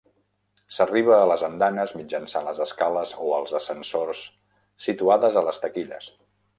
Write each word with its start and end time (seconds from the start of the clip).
S'arriba 0.77 1.13
a 1.17 1.27
les 1.31 1.43
andanes 1.49 1.93
mitjançant 1.99 2.49
les 2.49 2.63
escales 2.67 3.15
o 3.29 3.31
els 3.39 3.55
ascensors 3.63 4.27
situades 4.89 5.43
a 5.43 5.49
les 5.51 5.67
taquilles. 5.69 6.15